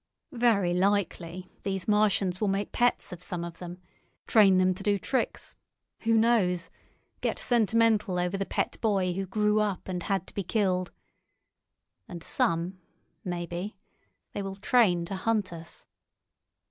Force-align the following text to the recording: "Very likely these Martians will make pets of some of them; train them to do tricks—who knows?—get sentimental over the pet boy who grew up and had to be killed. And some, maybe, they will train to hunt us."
"Very 0.33 0.73
likely 0.73 1.51
these 1.61 1.87
Martians 1.87 2.41
will 2.41 2.47
make 2.47 2.71
pets 2.71 3.11
of 3.11 3.21
some 3.21 3.43
of 3.43 3.59
them; 3.59 3.77
train 4.25 4.57
them 4.57 4.73
to 4.73 4.81
do 4.81 4.97
tricks—who 4.97 6.15
knows?—get 6.15 7.37
sentimental 7.37 8.17
over 8.17 8.35
the 8.35 8.43
pet 8.47 8.81
boy 8.81 9.13
who 9.13 9.27
grew 9.27 9.59
up 9.59 9.87
and 9.87 10.01
had 10.01 10.25
to 10.25 10.33
be 10.33 10.41
killed. 10.41 10.91
And 12.07 12.23
some, 12.23 12.79
maybe, 13.23 13.75
they 14.33 14.41
will 14.41 14.55
train 14.55 15.05
to 15.05 15.15
hunt 15.15 15.53
us." 15.53 15.85